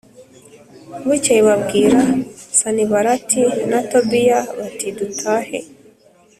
[1.05, 1.99] Bukeye babwira
[2.59, 5.59] Sanibalati na Tobiya bati Dutahe